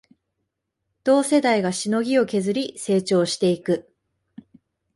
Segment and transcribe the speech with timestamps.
[1.03, 3.87] 同世代がしのぎを削り成長していく